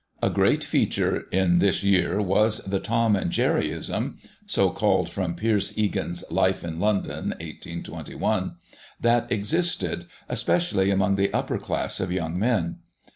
'A 0.23 0.31
great 0.31 0.63
feature 0.63 1.27
in 1.31 1.59
this 1.59 1.83
year 1.83 2.19
was 2.23 2.63
the" 2.63 2.79
Tom 2.89 3.15
and 3.15 3.29
Jerryism" 3.29 4.15
(so 4.57 4.71
called 4.71 5.09
from 5.11 5.35
Pierce 5.35 5.77
Egan's 5.77 6.23
"Life 6.31 6.63
in 6.63 6.79
London," 6.79 7.35
1821) 7.39 8.55
that 8.99 9.31
existed, 9.31 10.07
especially 10.27 10.89
among 10.89 11.17
the 11.17 11.31
upper 11.31 11.59
class 11.59 11.99
of 11.99 12.11
young 12.11 12.39
men. 12.39 12.77